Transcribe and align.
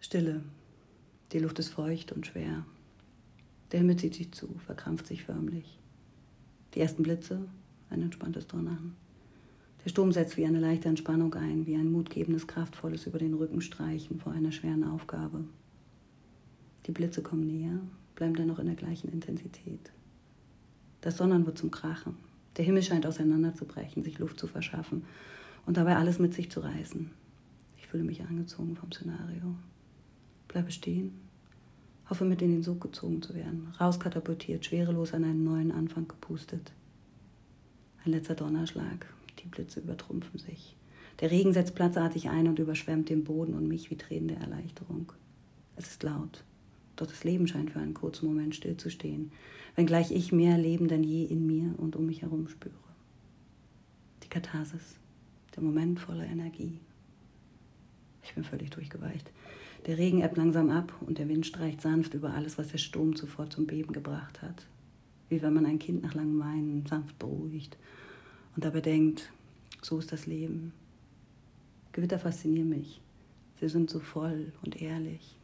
Stille. 0.00 0.42
Die 1.32 1.40
Luft 1.40 1.58
ist 1.58 1.70
feucht 1.70 2.12
und 2.12 2.26
schwer. 2.26 2.64
Der 3.72 3.80
Himmel 3.80 3.96
zieht 3.96 4.14
sich 4.14 4.32
zu, 4.32 4.48
verkrampft 4.64 5.06
sich 5.06 5.24
förmlich. 5.24 5.78
Die 6.74 6.80
ersten 6.80 7.02
Blitze, 7.02 7.40
ein 7.90 8.02
entspanntes 8.02 8.46
Donnern. 8.46 8.94
Der 9.84 9.90
Sturm 9.90 10.12
setzt 10.12 10.36
wie 10.36 10.46
eine 10.46 10.60
leichte 10.60 10.88
Entspannung 10.88 11.34
ein, 11.34 11.66
wie 11.66 11.74
ein 11.74 11.90
mutgebendes, 11.90 12.46
kraftvolles 12.46 13.06
über 13.06 13.18
den 13.18 13.34
Rücken 13.34 13.60
streichen 13.60 14.20
vor 14.20 14.32
einer 14.32 14.52
schweren 14.52 14.84
Aufgabe. 14.84 15.44
Die 16.86 16.92
Blitze 16.92 17.22
kommen 17.22 17.46
näher, 17.46 17.80
bleiben 18.14 18.34
dennoch 18.34 18.60
in 18.60 18.66
der 18.66 18.76
gleichen 18.76 19.12
Intensität. 19.12 19.90
Das 21.00 21.16
Donnern 21.16 21.44
wird 21.44 21.58
zum 21.58 21.70
Krachen. 21.70 22.16
Der 22.56 22.64
Himmel 22.64 22.82
scheint 22.82 23.06
auseinanderzubrechen, 23.06 24.04
sich 24.04 24.18
Luft 24.18 24.38
zu 24.38 24.46
verschaffen 24.46 25.04
und 25.66 25.76
dabei 25.76 25.96
alles 25.96 26.18
mit 26.18 26.34
sich 26.34 26.50
zu 26.50 26.60
reißen. 26.60 27.10
Ich 27.76 27.86
fühle 27.86 28.04
mich 28.04 28.22
angezogen 28.22 28.76
vom 28.76 28.90
Szenario. 28.92 29.54
Bleibe 30.58 30.72
stehen, 30.72 31.12
hoffe 32.10 32.24
mit 32.24 32.42
in 32.42 32.50
den 32.50 32.64
Sog 32.64 32.80
gezogen 32.80 33.22
zu 33.22 33.32
werden, 33.32 33.72
rauskatapultiert, 33.78 34.64
schwerelos 34.64 35.14
an 35.14 35.22
einen 35.22 35.44
neuen 35.44 35.70
Anfang 35.70 36.08
gepustet. 36.08 36.72
Ein 38.04 38.10
letzter 38.10 38.34
Donnerschlag, 38.34 39.06
die 39.38 39.46
Blitze 39.46 39.78
übertrumpfen 39.78 40.40
sich. 40.40 40.74
Der 41.20 41.30
Regen 41.30 41.52
setzt 41.52 41.76
platzartig 41.76 42.28
ein 42.28 42.48
und 42.48 42.58
überschwemmt 42.58 43.08
den 43.08 43.22
Boden 43.22 43.54
und 43.54 43.68
mich 43.68 43.92
wie 43.92 43.96
Tränen 43.96 44.26
der 44.26 44.38
Erleichterung. 44.38 45.12
Es 45.76 45.86
ist 45.86 46.02
laut, 46.02 46.42
doch 46.96 47.06
das 47.06 47.22
Leben 47.22 47.46
scheint 47.46 47.70
für 47.70 47.78
einen 47.78 47.94
kurzen 47.94 48.26
Moment 48.26 48.56
stillzustehen, 48.56 49.30
wenngleich 49.76 50.10
ich 50.10 50.32
mehr 50.32 50.58
Leben 50.58 50.88
denn 50.88 51.04
je 51.04 51.24
in 51.24 51.46
mir 51.46 51.72
und 51.76 51.94
um 51.94 52.06
mich 52.06 52.22
herum 52.22 52.48
spüre. 52.48 52.74
Die 54.24 54.28
Katharsis, 54.28 54.96
der 55.54 55.62
Moment 55.62 56.00
voller 56.00 56.26
Energie. 56.26 56.80
Ich 58.22 58.34
bin 58.34 58.44
völlig 58.44 58.70
durchgeweicht. 58.70 59.30
Der 59.86 59.96
Regen 59.96 60.22
ebbt 60.22 60.36
langsam 60.36 60.70
ab 60.70 60.92
und 61.00 61.18
der 61.18 61.28
Wind 61.28 61.46
streicht 61.46 61.80
sanft 61.80 62.14
über 62.14 62.34
alles, 62.34 62.58
was 62.58 62.68
der 62.68 62.78
Sturm 62.78 63.16
zuvor 63.16 63.48
zum 63.48 63.66
Beben 63.66 63.92
gebracht 63.92 64.42
hat. 64.42 64.66
Wie 65.28 65.40
wenn 65.40 65.54
man 65.54 65.66
ein 65.66 65.78
Kind 65.78 66.02
nach 66.02 66.14
langem 66.14 66.40
Weinen 66.40 66.86
sanft 66.86 67.18
beruhigt 67.18 67.76
und 68.56 68.64
dabei 68.64 68.80
denkt, 68.80 69.30
so 69.82 69.98
ist 69.98 70.12
das 70.12 70.26
Leben. 70.26 70.72
Gewitter 71.92 72.18
faszinieren 72.18 72.68
mich. 72.68 73.00
Sie 73.60 73.68
sind 73.68 73.90
so 73.90 74.00
voll 74.00 74.52
und 74.62 74.80
ehrlich, 74.80 75.36